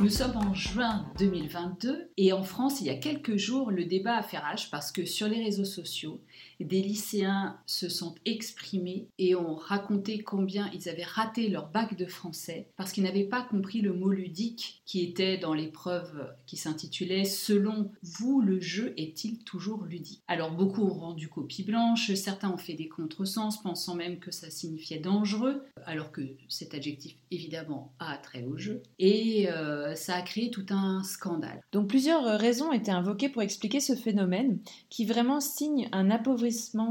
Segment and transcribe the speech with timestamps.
[0.00, 4.16] Nous sommes en juin 2022 et en France, il y a quelques jours, le débat
[4.16, 6.20] a fait rage parce que sur les réseaux sociaux,
[6.60, 12.06] des lycéens se sont exprimés et ont raconté combien ils avaient raté leur bac de
[12.06, 17.24] français parce qu'ils n'avaient pas compris le mot ludique qui était dans l'épreuve qui s'intitulait
[17.24, 20.22] Selon vous, le jeu est-il toujours ludique?
[20.28, 24.50] Alors beaucoup ont rendu copie blanche, certains ont fait des contresens pensant même que ça
[24.50, 28.82] signifiait dangereux, alors que cet adjectif évidemment a trait au jeu.
[28.98, 31.60] Et euh, ça a créé tout un scandale.
[31.72, 36.43] Donc plusieurs raisons étaient invoquées pour expliquer ce phénomène qui vraiment signe un appauvrissement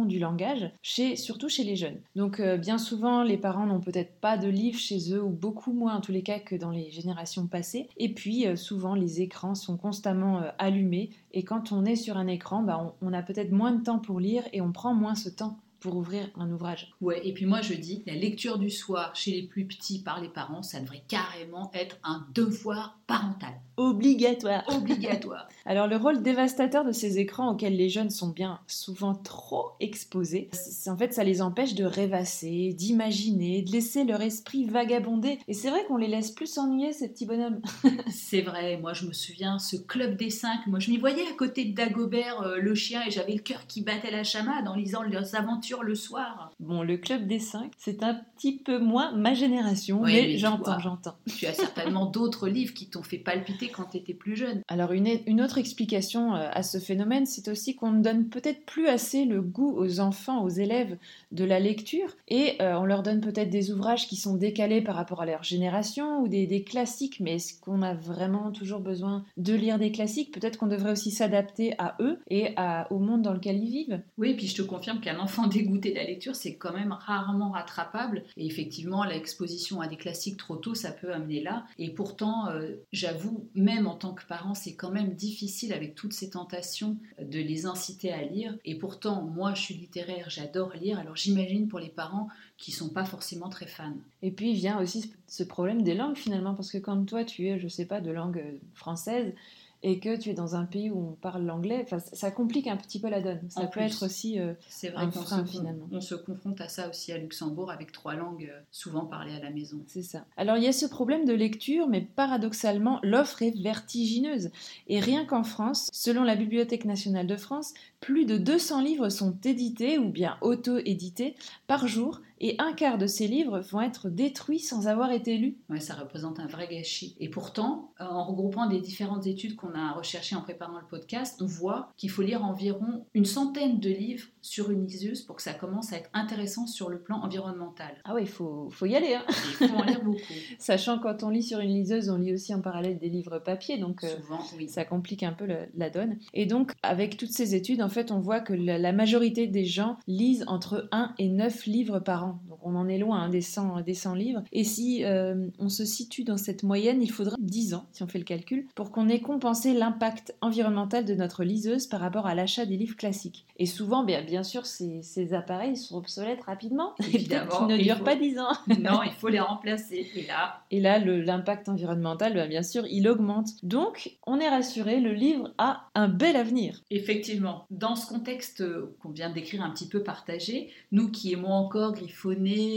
[0.05, 1.99] du langage, chez, surtout chez les jeunes.
[2.15, 5.73] Donc euh, bien souvent, les parents n'ont peut-être pas de livres chez eux, ou beaucoup
[5.73, 7.87] moins en tous les cas que dans les générations passées.
[7.97, 12.17] Et puis euh, souvent, les écrans sont constamment euh, allumés, et quand on est sur
[12.17, 14.93] un écran, bah, on, on a peut-être moins de temps pour lire et on prend
[14.93, 16.93] moins ce temps pour ouvrir un ouvrage.
[17.01, 20.21] Ouais, et puis moi je dis, la lecture du soir chez les plus petits par
[20.21, 23.53] les parents, ça devrait carrément être un devoir parental.
[23.75, 24.63] Obligatoire.
[24.69, 25.49] Obligatoire.
[25.65, 30.49] Alors le rôle dévastateur de ces écrans auxquels les jeunes sont bien souvent trop exposés,
[30.53, 35.39] c'est en fait ça les empêche de rêvasser, d'imaginer, de laisser leur esprit vagabonder.
[35.49, 37.61] Et c'est vrai qu'on les laisse plus s'ennuyer ces petits bonhommes.
[38.09, 41.33] c'est vrai, moi je me souviens, ce club des cinq, moi je m'y voyais à
[41.33, 44.75] côté de Dagobert, euh, le chien, et j'avais le cœur qui battait la chamade en
[44.75, 46.51] lisant leurs aventures le soir.
[46.59, 51.15] Bon, le club des cinq, c'est un petit peu moins ma génération, mais, j'entends, j'entends.
[51.37, 54.61] Tu as certainement d'autres livres qui t'ont fait palpiter quand tu étais plus jeune.
[54.67, 58.65] Alors une, une autre explication euh, à ce phénomène, c'est aussi qu'on ne donne peut-être
[58.65, 60.97] plus assez le goût aux enfants, aux élèves
[61.31, 64.95] de la lecture, et euh, on leur donne peut-être des ouvrages qui sont décalés par
[64.95, 69.25] rapport à leur génération ou des, des classiques, mais est-ce qu'on a vraiment toujours besoin
[69.37, 70.33] de lire des classiques?
[70.33, 74.01] Peut-être qu'on devrait aussi s'adapter à eux et à, au monde dans lequel ils vivent.
[74.17, 76.91] Oui, et puis je te confirme qu'un enfant dégoûté de la lecture, c'est quand même
[76.91, 81.89] rarement rattrapable, et effectivement, l'exposition à des classiques trop tôt, ça peut amener là, et
[81.89, 86.29] pourtant, euh, j'avoue, même en tant que parent, c'est quand même difficile avec toutes ces
[86.31, 88.55] tentations de les inciter à lire.
[88.65, 90.99] Et pourtant, moi, je suis littéraire, j'adore lire.
[90.99, 93.97] Alors j'imagine pour les parents qui sont pas forcément très fans.
[94.21, 97.59] Et puis vient aussi ce problème des langues finalement, parce que quand toi tu es,
[97.59, 98.43] je sais pas, de langue
[98.73, 99.33] française,
[99.83, 102.99] et que tu es dans un pays où on parle l'anglais, ça complique un petit
[102.99, 103.41] peu la donne.
[103.49, 105.87] Ça peut être aussi euh, vrai un frein finalement.
[105.91, 109.39] On se confronte à ça aussi à Luxembourg avec trois langues euh, souvent parlées à
[109.39, 109.83] la maison.
[109.87, 110.25] C'est ça.
[110.37, 114.51] Alors il y a ce problème de lecture, mais paradoxalement, l'offre est vertigineuse.
[114.87, 119.35] Et rien qu'en France, selon la Bibliothèque nationale de France, plus de 200 livres sont
[119.43, 121.35] édités ou bien auto-édités
[121.67, 125.57] par jour et un quart de ces livres vont être détruits sans avoir été lus.
[125.69, 127.15] Ouais, ça représente un vrai gâchis.
[127.19, 131.41] Et pourtant, euh, en regroupant les différentes études qu'on a recherchées en préparant le podcast,
[131.41, 135.41] on voit qu'il faut lire environ une centaine de livres sur une liseuse pour que
[135.41, 137.95] ça commence à être intéressant sur le plan environnemental.
[138.03, 139.15] Ah oui, il faut, faut y aller.
[139.15, 139.23] Hein.
[139.61, 140.19] Il faut en lire beaucoup.
[140.59, 143.77] Sachant quand on lit sur une liseuse, on lit aussi en parallèle des livres papier,
[143.77, 144.67] donc euh, Souvent, oui.
[144.67, 146.17] ça complique un peu le, la donne.
[146.33, 149.65] Et donc, avec toutes ces études, en fait, on voit que la, la majorité des
[149.65, 152.32] gens lisent entre 1 et 9 livres par an.
[152.49, 154.43] Donc on en est loin hein, des, 100, des 100 livres.
[154.51, 158.07] Et si euh, on se situe dans cette moyenne, il faudra 10 ans, si on
[158.07, 162.35] fait le calcul, pour qu'on ait compensé l'impact environnemental de notre liseuse par rapport à
[162.35, 163.45] l'achat des livres classiques.
[163.57, 166.93] Et souvent, bien, bien sûr, ces, ces appareils sont obsolètes rapidement.
[166.99, 167.67] Évidemment.
[167.67, 168.51] Ils ne durent pas 10 ans.
[168.79, 170.07] non, il faut les remplacer.
[170.15, 173.49] Et là, et là l'impact environnemental, bien, bien sûr, il augmente.
[173.63, 176.81] Donc, on est rassuré, le livre a un bel avenir.
[176.89, 177.65] Effectivement.
[177.71, 178.63] Dans ce contexte
[178.99, 181.93] qu'on vient de décrire un petit peu partagé, nous qui aimons encore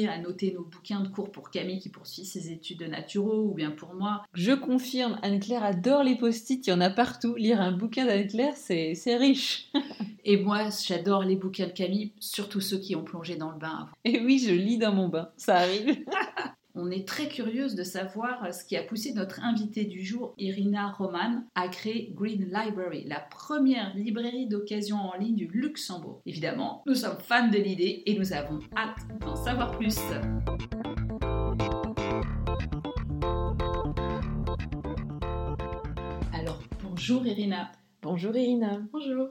[0.08, 3.54] à noter nos bouquins de cours pour Camille qui poursuit ses études de naturaux, ou
[3.54, 4.24] bien pour moi.
[4.34, 7.34] Je confirme, Anne-Claire adore les post-it, il y en a partout.
[7.36, 9.70] Lire un bouquin d'Anne-Claire, c'est riche.
[10.24, 13.78] Et moi, j'adore les bouquins de Camille, surtout ceux qui ont plongé dans le bain
[13.82, 13.96] avant.
[14.04, 16.04] Et oui, je lis dans mon bain, ça arrive.
[16.78, 20.92] On est très curieuse de savoir ce qui a poussé notre invitée du jour, Irina
[20.92, 26.20] Roman, à créer Green Library, la première librairie d'occasion en ligne du Luxembourg.
[26.26, 29.96] Évidemment, nous sommes fans de l'idée et nous avons hâte d'en savoir plus.
[36.34, 37.72] Alors, bonjour Irina.
[38.02, 38.82] Bonjour Irina.
[38.92, 39.28] Bonjour.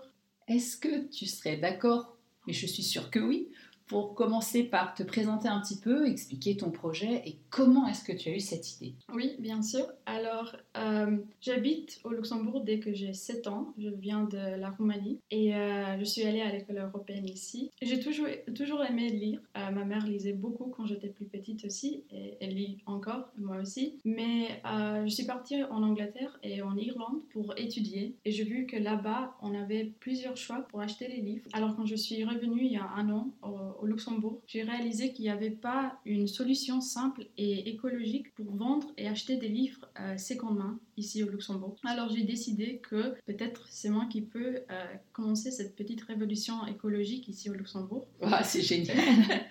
[0.47, 2.17] Est-ce que tu serais d'accord,
[2.47, 3.49] mais je suis sûre que oui,
[3.87, 8.11] pour commencer par te présenter un petit peu, expliquer ton projet et comment est-ce que
[8.11, 8.95] tu as eu cette idée?
[9.13, 9.85] Oui, bien sûr.
[10.05, 13.73] Alors, euh, j'habite au Luxembourg dès que j'ai 7 ans.
[13.77, 17.71] Je viens de la Roumanie et euh, je suis allée à l'école européenne ici.
[17.81, 19.39] J'ai toujours, toujours aimé lire.
[19.57, 23.57] Euh, ma mère lisait beaucoup quand j'étais plus petite aussi et elle lit encore, moi
[23.57, 23.99] aussi.
[24.03, 28.77] Mais je suis partie en Angleterre et en Irlande pour étudier et j'ai vu que
[28.77, 31.45] là-bas, on avait plusieurs choix pour acheter les livres.
[31.53, 35.25] Alors quand je suis revenue il y a un an au, Luxembourg, j'ai réalisé qu'il
[35.25, 40.17] n'y avait pas une solution simple et écologique pour vendre et acheter des livres euh,
[40.17, 41.75] seconde main ici au Luxembourg.
[41.83, 47.27] Alors j'ai décidé que peut-être c'est moi qui peux euh, commencer cette petite révolution écologique
[47.27, 48.07] ici au Luxembourg.
[48.37, 48.97] Ah, c'est génial.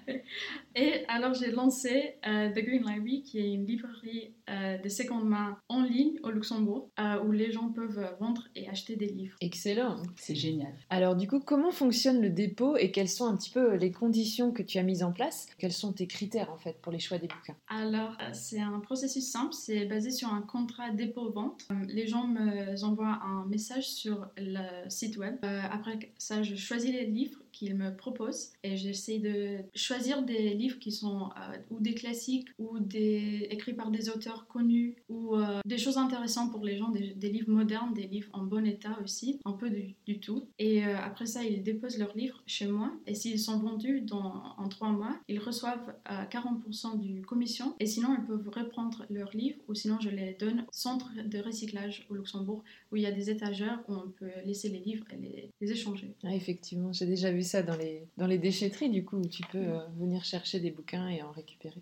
[0.75, 5.27] et alors j'ai lancé euh, The Green Library, qui est une librairie euh, de seconde
[5.27, 6.91] main en ligne au Luxembourg,
[7.25, 9.37] où les gens peuvent vendre et acheter des livres.
[9.41, 10.75] Excellent, c'est génial.
[10.91, 14.53] Alors du coup, comment fonctionne le dépôt et quelles sont un petit peu les conditions
[14.53, 15.47] que tu as mises en place?
[15.57, 17.57] Quels sont tes critères en fait pour les choix des bouquins?
[17.69, 21.31] Alors c'est un processus simple, c'est basé sur un contrat dépôt
[21.71, 25.37] euh, les gens me envoient un message sur le site web.
[25.45, 30.55] Euh, après ça, je choisis les livres qu'ils me proposent et j'essaie de choisir des
[30.55, 35.37] livres qui sont euh, ou des classiques ou des écrits par des auteurs connus ou
[35.65, 39.41] des choses intéressantes pour les gens, des, livres modernes, des livres en bon état aussi,
[39.45, 40.49] un peu du, tout.
[40.59, 44.69] Et après ça, ils déposent leurs livres chez moi et s'ils sont vendus dans, en
[44.69, 49.75] trois mois, ils reçoivent 40% du commission et sinon ils peuvent reprendre leurs livres ou
[49.75, 53.31] sinon je les donne au centre de recyclage au Luxembourg où il y a des
[53.31, 56.15] étagères où on peut laisser les livres et les, échanger.
[56.23, 59.43] Ah, effectivement, j'ai déjà vu ça dans les, dans les déchetteries du coup où tu
[59.53, 61.81] peux euh, venir chercher des bouquins et en récupérer.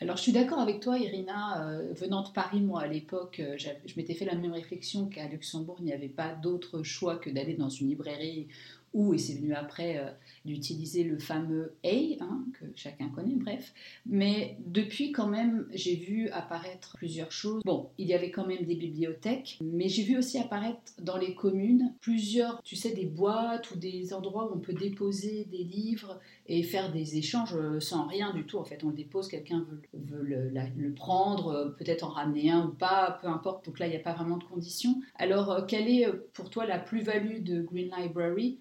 [0.00, 1.66] Alors je suis d'accord avec toi, Irina.
[1.66, 5.26] Euh, venant de Paris, moi à l'époque, euh, je m'étais fait la même réflexion qu'à
[5.26, 8.48] Luxembourg, il n'y avait pas d'autre choix que d'aller dans une librairie
[8.96, 10.10] ou, et c'est venu après, euh,
[10.46, 11.88] d'utiliser le fameux A,
[12.20, 13.74] hein, que chacun connaît, bref.
[14.06, 17.62] Mais depuis, quand même, j'ai vu apparaître plusieurs choses.
[17.62, 21.34] Bon, il y avait quand même des bibliothèques, mais j'ai vu aussi apparaître dans les
[21.34, 26.18] communes plusieurs, tu sais, des boîtes ou des endroits où on peut déposer des livres
[26.46, 28.56] et faire des échanges euh, sans rien du tout.
[28.56, 32.72] En fait, on le dépose, quelqu'un veut, le, prendre, euh, peut-être en ramener un ou
[32.72, 33.66] pas, peu importe.
[33.66, 35.02] Donc là, il n'y a pas vraiment de conditions.
[35.16, 38.58] Alors, quelle est pour toi la plus-value de Green Library?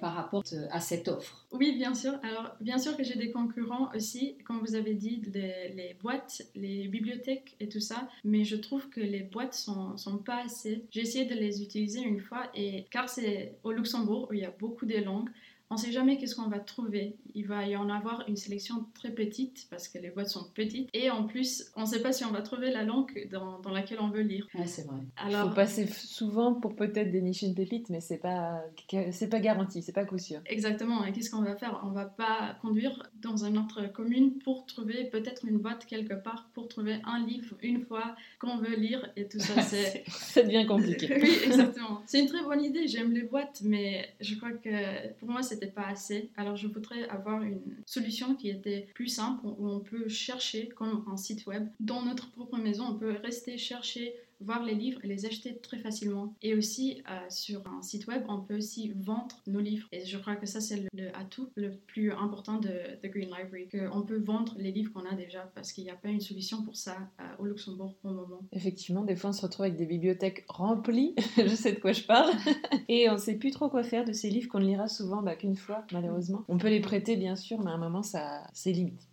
[0.00, 2.12] Par rapport à cette offre Oui, bien sûr.
[2.22, 6.88] Alors, bien sûr que j'ai des concurrents aussi, comme vous avez dit, les, boîtes, les
[6.88, 10.84] bibliothèques et tout ça, mais je trouve que les boîtes sont, sont pas assez.
[10.90, 14.44] J'ai essayé de les utiliser une fois, et car c'est au Luxembourg où il y
[14.44, 15.30] a beaucoup de langues,
[15.70, 17.16] on ne sait jamais qu'est-ce qu'on va trouver.
[17.34, 20.88] Il va y en avoir une sélection très petite parce que les boîtes sont petites.
[20.92, 23.70] Et en plus, on ne sait pas si on va trouver la langue dans, dans
[23.70, 24.46] laquelle on veut lire.
[24.54, 24.98] Ouais, c'est vrai.
[25.16, 28.62] Alors, Il faut passer souvent pour peut-être dénicher une pépite, mais c'est pas
[29.10, 30.40] c'est pas garanti, c'est pas coup sûr.
[30.46, 31.04] Exactement.
[31.04, 31.80] Et qu'est-ce qu'on va faire?
[31.84, 36.50] On va pas conduire dans une autre commune pour trouver peut-être une boîte quelque part
[36.52, 39.62] pour trouver un livre une fois qu'on veut lire et tout ça.
[39.62, 41.08] C'est ça devient compliqué.
[41.22, 42.02] oui, exactement.
[42.06, 42.86] C'est une très bonne idée.
[42.86, 46.30] J'aime les boîtes, mais je crois que pour moi c'était pas assez.
[46.36, 51.04] Alors je voudrais avoir une solution qui était plus simple où on peut chercher comme
[51.10, 52.84] un site web dans notre propre maison.
[52.86, 56.34] On peut rester chercher voir les livres et les acheter très facilement.
[56.42, 59.88] Et aussi, euh, sur un site web, on peut aussi vendre nos livres.
[59.92, 62.70] Et je crois que ça, c'est le, atout le plus important de
[63.02, 65.96] The Green Library, qu'on peut vendre les livres qu'on a déjà parce qu'il n'y a
[65.96, 68.40] pas une solution pour ça euh, au Luxembourg pour le moment.
[68.52, 72.02] Effectivement, des fois, on se retrouve avec des bibliothèques remplies, je sais de quoi je
[72.02, 72.32] parle,
[72.88, 75.22] et on ne sait plus trop quoi faire de ces livres qu'on ne lira souvent
[75.22, 76.44] bah, qu'une fois, malheureusement.
[76.48, 79.08] On peut les prêter, bien sûr, mais à un moment, ça, c'est limite.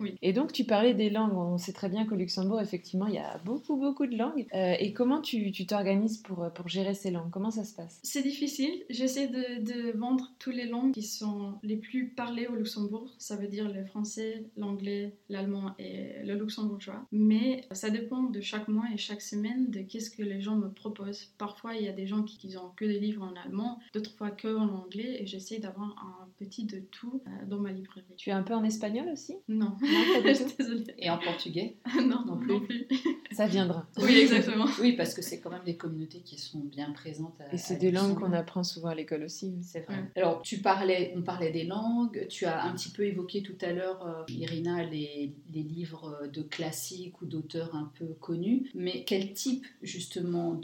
[0.00, 0.16] oui.
[0.22, 1.34] Et donc, tu parlais des langues.
[1.34, 4.46] On sait très bien qu'au Luxembourg, effectivement, il y a beaucoup, beaucoup de langues.
[4.54, 7.30] Euh, et comment tu t'organises pour, euh, pour gérer ces langues?
[7.30, 8.00] Comment ça se passe?
[8.02, 8.84] C'est difficile.
[8.90, 13.14] J'essaie de, de, vendre toutes les langues qui sont les plus parlées au Luxembourg.
[13.18, 17.06] Ça veut dire le français, l'anglais, l'allemand et le luxembourgeois.
[17.12, 20.68] Mais ça dépend de chaque mois et chaque semaine de qu'est-ce que les gens me
[20.68, 21.32] proposent.
[21.38, 24.12] Parfois, il y a des gens qui, qui ont que des livres en allemand, d'autres
[24.12, 25.18] fois que en anglais.
[25.20, 28.06] Et j'essaie d'avoir un petit de tout euh, dans ma librairie.
[28.16, 29.34] Tu es un peu en espagnol aussi?
[29.48, 29.76] Non.
[29.80, 30.22] non
[30.58, 30.94] Désolée.
[30.98, 31.76] Et en portugais?
[32.04, 32.52] Non, non plus.
[32.52, 32.86] non plus.
[33.32, 33.86] Ça viendra.
[33.98, 34.53] Oui, exactement.
[34.80, 37.34] Oui, parce que c'est quand même des communautés qui sont bien présentes.
[37.52, 39.54] et c'est des langues qu'on apprend souvent à l'école aussi.
[39.62, 40.10] C'est vrai.
[40.16, 42.26] Alors, tu parlais, on parlait des langues.
[42.28, 46.42] Tu as un petit peu évoqué tout à l'heure, euh, Irina, les, les, livres de
[46.42, 48.70] classiques ou d'auteurs un peu connus.
[48.74, 50.54] Mais quel type justement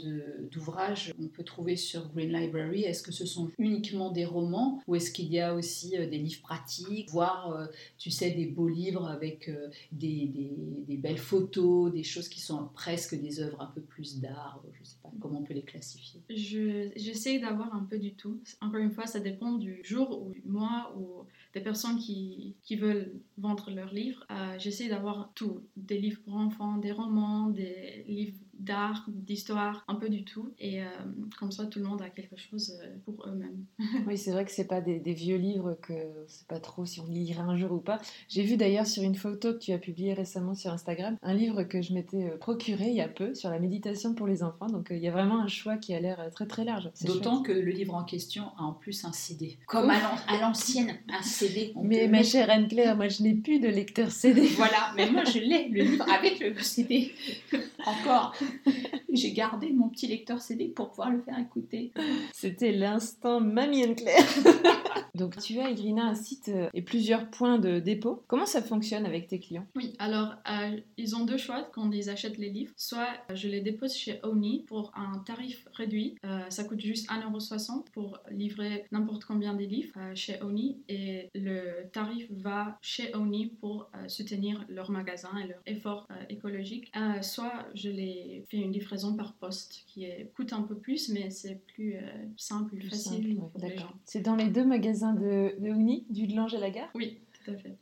[0.51, 2.83] d'ouvrages on peut trouver sur Green Library?
[2.83, 6.17] Est-ce que ce sont uniquement des romans ou est-ce qu'il y a aussi euh, des
[6.17, 7.65] livres pratiques, voire, euh,
[7.97, 9.51] tu sais, des beaux livres avec
[9.91, 10.51] des, des,
[10.87, 14.79] des belles photos, des choses qui sont presque des œuvres un peu plus d'art, je
[14.79, 16.21] ne sais pas comment on peut les classifier?
[16.29, 18.39] J'essaie d'avoir un peu du tout.
[18.61, 22.75] Encore une fois, ça dépend du jour ou du mois ou des personnes qui, qui
[22.75, 28.05] veulent vendre leurs livres, euh, j'essaie d'avoir tout, des livres pour enfants, des romans, des
[28.07, 30.53] livres d'art, d'histoire, un peu du tout.
[30.59, 30.85] Et euh,
[31.39, 33.65] comme ça, tout le monde a quelque chose euh, pour eux-mêmes.
[34.07, 36.99] oui, c'est vrai que c'est pas des, vieux livres que on sait pas trop si
[36.99, 37.99] on lirait un jour ou pas.
[38.29, 41.63] J'ai vu d'ailleurs sur une photo que tu as publiée récemment sur Instagram un livre
[41.63, 44.67] que je m'étais euh, procuré il y a peu sur la méditation pour les enfants.
[44.67, 46.89] Donc il y a vraiment un choix qui a l'air très très large.
[47.03, 49.57] D'autant que le livre en question a en plus un CD.
[49.67, 51.73] Comme à l'ancienne, un CD.
[51.81, 54.47] Mais ma chère Anne-Claire, moi je n'ai plus de lecteur CD.
[54.55, 57.11] voilà, mais moi je l'ai, le livre avec le CD.
[57.85, 58.33] Encore.
[59.13, 61.91] J'ai gardé mon petit lecteur CD pour pouvoir le faire écouter.
[62.33, 64.25] C'était l'instant Mamie Anne Claire.
[65.15, 68.23] Donc tu as, Irina, un site euh, et plusieurs points de dépôt.
[68.27, 69.65] Comment ça fonctionne avec tes clients?
[69.75, 72.73] Oui, alors euh, ils ont deux choix quand ils achètent les livres.
[72.77, 76.15] Soit euh, je les dépose chez Oni pour un tarif réduit.
[76.49, 80.81] ça coûte juste 1,60€ pour livrer n'importe combien de livres chez Oni.
[80.87, 86.91] Et le tarif va chez Oni pour soutenir leur magasin et leur effort écologique.
[87.21, 91.61] soit je les fais une livraison par poste qui coûte un peu plus, mais c'est
[91.73, 91.95] plus
[92.37, 93.93] simple, plus, facile pour les gens.
[94.05, 94.80] C'est dans les deux magasins
[95.13, 96.89] de, de Ouni, du Lange à la gare?
[96.95, 97.19] Oui.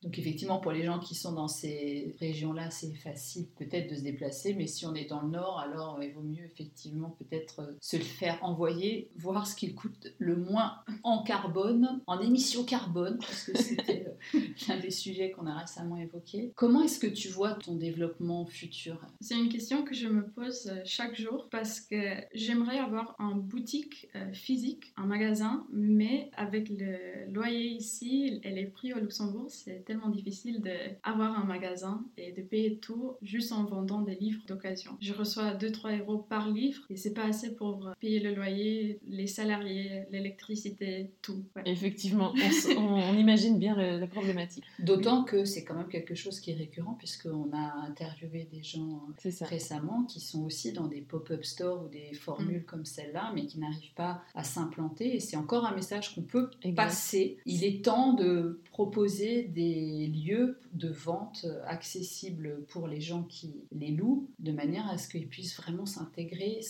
[0.04, 4.02] Donc effectivement, pour les gens qui sont dans ces régions-là, c'est facile peut-être de se
[4.02, 7.62] déplacer, mais si on est dans le nord, alors euh, il vaut mieux effectivement peut-être
[7.62, 12.64] euh, se le faire envoyer, voir ce qu'il coûte le moins en carbone, en émissions
[12.64, 16.52] carbone, parce que c'était euh, l'un des sujets qu'on a récemment évoqué.
[16.56, 19.00] Comment est-ce que tu vois ton développement futur?
[19.22, 24.10] C'est une question que je me pose chaque jour parce que j'aimerais avoir un boutique
[24.34, 30.10] physique, un magasin, mais avec le loyer ici et les prix au Luxembourg, c'est tellement
[30.10, 34.98] difficile d'avoir un magasin et de payer tout juste en vendant des livres d'occasion.
[35.02, 39.28] Je reçois 2-3 euros par livre et c'est pas assez pour payer le loyer, les
[39.28, 41.44] salariés, l'électricité, tout.
[41.66, 42.34] Effectivement,
[42.78, 44.64] on, imagine bien la problématique.
[44.80, 49.08] D'autant que c'est quand même quelque chose qui est récurrent puisqu'on a interviewé des gens
[49.42, 52.66] récemment qui sont aussi dans des pop-up stores ou des formules mm.
[52.66, 56.50] comme celle-là mais qui n'arrivent pas à s'implanter et c'est encore un message qu'on peut
[56.76, 57.38] passer.
[57.46, 63.92] Il est temps de proposer des lieux de vente accessibles pour les gens qui les
[63.92, 66.62] louent, de manière à ce qu'ils puissent vraiment s'intégrer,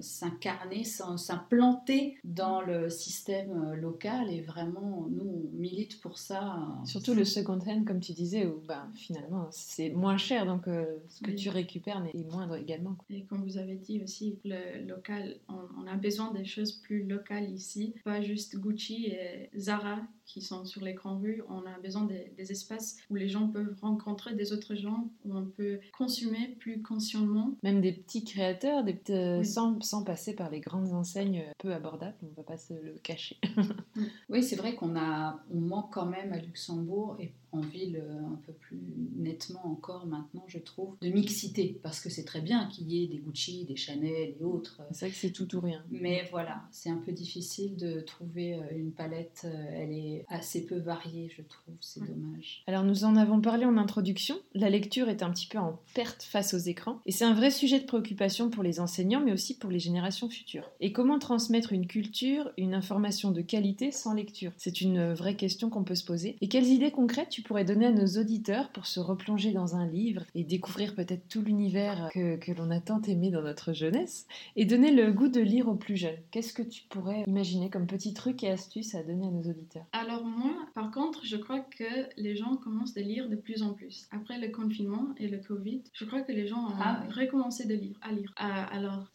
[0.00, 4.30] s'incarner, s'implanter dans le système local.
[4.30, 6.56] Et vraiment, nous, on milite pour ça.
[6.86, 10.86] Surtout le second hand, comme tu disais, où ben, finalement, c'est moins cher, donc euh,
[11.10, 12.96] ce que tu récupères est moindre également.
[13.10, 17.02] Et comme vous avez dit aussi, le local, on, on a besoin des choses plus
[17.02, 19.98] locales ici, pas juste Gucci et Zara
[20.28, 24.34] qui sont sur l'écran rue, on a besoin des, espaces où les gens peuvent rencontrer
[24.34, 27.56] des autres gens, où on peut consommer plus consciemment.
[27.62, 32.16] Même des petits créateurs, des petits, sans, sans, passer par les grandes enseignes peu abordables,
[32.22, 33.38] on ne va pas se le cacher.
[34.28, 38.26] oui, c'est vrai qu'on a, on manque quand même à Luxembourg et en ville euh,
[38.26, 38.80] un peu plus
[39.16, 43.06] nettement encore maintenant, je trouve, de mixité, parce que c'est très bien qu'il y ait
[43.06, 44.80] des Gucci, des Chanel et autres.
[44.92, 45.82] C'est vrai que c'est tout ou rien.
[45.90, 50.64] Mais voilà, c'est un peu difficile de trouver euh, une palette, euh, elle est assez
[50.66, 52.62] peu variée, je trouve, c'est dommage.
[52.66, 56.22] Alors nous en avons parlé en introduction, la lecture est un petit peu en perte
[56.22, 59.56] face aux écrans, et c'est un vrai sujet de préoccupation pour les enseignants, mais aussi
[59.56, 60.70] pour les générations futures.
[60.80, 64.52] Et comment transmettre une culture, une information de qualité sans lecture?
[64.56, 66.36] C'est une vraie question qu'on peut se poser.
[66.40, 69.86] Et quelles idées concrètes tu pourrais donner à nos auditeurs pour se replonger dans un
[69.86, 74.26] livre et découvrir peut-être tout l'univers que, que l'on a tant aimé dans notre jeunesse
[74.56, 77.86] et donner le goût de lire aux plus jeunes Qu'est-ce que tu pourrais imaginer comme
[77.86, 79.84] petit truc et astuce à donner à nos auditeurs?
[79.92, 81.84] Alors moi, par contre, je crois que
[82.16, 84.08] les gens commencent à lire de plus en plus.
[84.10, 87.74] Après le confinement et le Covid, je crois que les gens ont ah recommencé de
[87.74, 88.34] lire, à lire.
[88.36, 89.06] Ah, alors,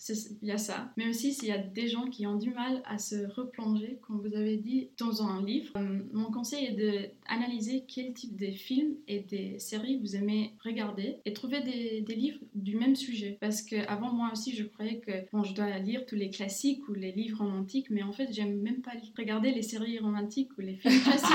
[0.41, 0.93] il y a ça.
[0.95, 4.21] Mais aussi, s'il y a des gens qui ont du mal à se replonger, comme
[4.21, 8.95] vous avez dit, dans un livre, euh, mon conseil est d'analyser quel type de films
[9.07, 13.37] et des séries vous aimez regarder et trouver des, des livres du même sujet.
[13.41, 16.87] Parce que avant moi aussi, je croyais que bon, je dois lire tous les classiques
[16.89, 20.61] ou les livres romantiques, mais en fait, j'aime même pas regarder les séries romantiques ou
[20.61, 21.27] les films classiques.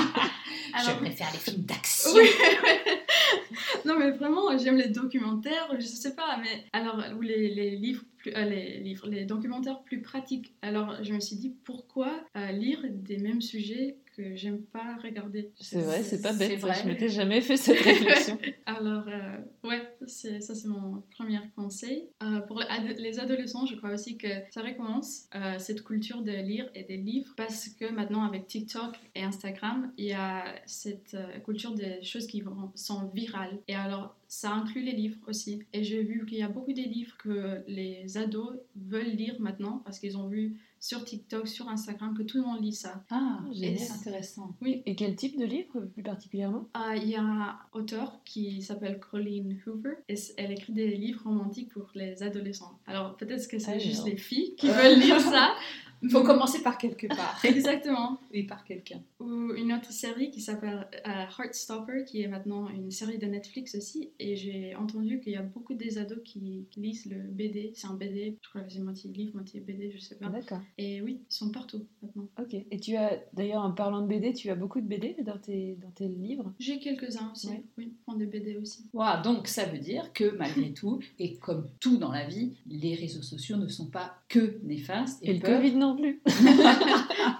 [0.75, 2.11] je préfère les films d'action.
[3.85, 8.03] non, mais vraiment, j'aime les documentaires, je sais pas, mais alors, ou les, les livres
[8.19, 10.53] plus, euh, les livres, les documentaires plus pratiques.
[10.61, 15.51] Alors je me suis dit pourquoi euh, lire des mêmes sujets que j'aime pas regarder?
[15.59, 16.59] C'est vrai, c'est pas bête.
[16.59, 16.73] Vrai.
[16.81, 18.37] Je m'étais jamais fait cette réflexion.
[18.65, 22.09] Alors euh, ouais, ça c'est mon premier conseil.
[22.47, 22.61] pour
[22.97, 27.33] les adolescents, je crois aussi que ça recommence cette culture de lire et des livres
[27.37, 32.43] parce que maintenant avec TikTok et Instagram, il y a cette culture des choses qui
[32.75, 33.59] sont virales.
[33.67, 35.63] Et alors ça inclut les livres aussi.
[35.73, 39.81] Et j'ai vu qu'il y a beaucoup de livres que les ados veulent lire maintenant
[39.83, 43.03] parce qu'ils ont vu sur TikTok, sur Instagram, que tout le monde lit ça.
[43.09, 43.79] Ah, Génial.
[43.79, 44.55] c'est intéressant.
[44.61, 46.69] Oui, Et quel type de livre plus particulièrement?
[46.75, 51.23] Ah, il y a un auteur qui s'appelle Colleen Hoover et elle écrit des livres
[51.23, 52.79] romantiques pour les adolescents.
[52.85, 54.11] Alors peut-être que c'est Ah, juste non.
[54.11, 55.53] les filles qui veulent lire ça.
[56.01, 57.39] Il faut commencer par quelque part.
[57.43, 58.19] Exactement.
[58.33, 59.01] Oui, par quelqu'un.
[59.19, 63.75] Ou une autre série qui s'appelle euh, Heartstopper, qui est maintenant une série de Netflix
[63.75, 64.09] aussi.
[64.19, 67.71] Et j'ai entendu qu'il y a beaucoup des ados qui lisent le BD.
[67.75, 70.29] C'est un BD, je crois que c'est moitié livre, moitié BD, je sais pas.
[70.29, 70.61] D'accord.
[70.77, 72.29] Et oui, ils sont partout maintenant.
[72.39, 72.53] Ok.
[72.53, 75.75] Et tu as, d'ailleurs, en parlant de BD, tu as beaucoup de BD dans tes,
[75.81, 76.53] dans tes livres?
[76.59, 77.47] J'ai quelques-uns aussi.
[77.49, 77.63] Ouais.
[77.77, 78.85] Oui, prends des BD aussi.
[78.93, 82.95] Voilà, donc ça veut dire que malgré tout, et comme tout dans la vie, les
[82.95, 86.21] réseaux sociaux ne sont pas que néfastes Et le peuvent- Covid non plus.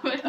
[0.04, 0.20] Ouais.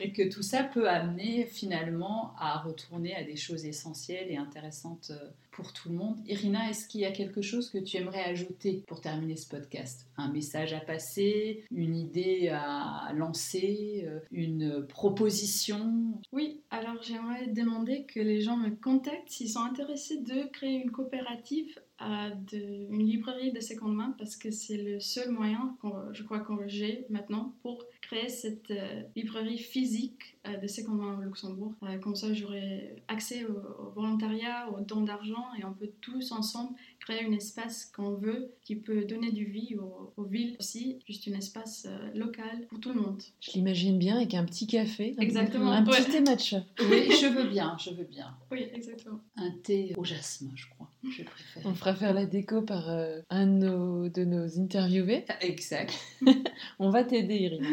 [0.00, 5.10] et que tout ça peut amener finalement à retourner à des choses essentielles et intéressantes
[5.10, 6.16] euh, pour tout le monde.
[6.24, 10.06] Irina, est-ce qu'il y a quelque chose que tu aimerais ajouter pour terminer ce podcast?
[10.16, 16.20] Un message à passer, une idée à lancer, euh, une proposition?
[16.32, 20.92] Oui, alors j'aimerais demander que les gens me contactent s'ils sont intéressés de créer une
[20.92, 26.38] coopérative une librairie de seconde main parce que c'est le seul moyen, qu'on- je crois,
[26.38, 31.74] que j'ai maintenant pour créer cette euh, librairie physique euh, de seconde main au Luxembourg.
[32.00, 36.74] Comme ça, j'aurai accès au, au volontariat, aux dons d'argent et on peut tous ensemble
[37.00, 41.28] créer un espace qu'on veut qui peut donner du vie aux, aux villes aussi, juste
[41.28, 43.22] un espace euh, local pour tout le monde.
[43.40, 45.14] Je l'imagine bien avec un petit café.
[45.18, 46.08] un- Exactement, Un petit ouais.
[46.10, 46.64] thé matcha.
[46.80, 48.36] Oui, je veux bien, je veux bien.
[48.50, 49.20] Oui, exactement.
[49.36, 50.87] Un thé au jasmin, je crois.
[51.10, 51.62] Je préfère.
[51.64, 55.24] On fera faire la déco par euh, un de nos, de nos interviewés.
[55.40, 55.98] Exact.
[56.78, 57.68] On va t'aider, Irina.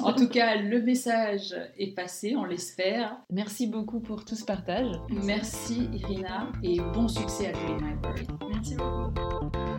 [0.02, 3.16] En tout cas, le message est passé, on l'espère.
[3.30, 4.88] Merci beaucoup pour tout ce partage.
[5.08, 8.26] Merci Irina et bon succès à Dream Library.
[8.52, 9.75] Merci beaucoup.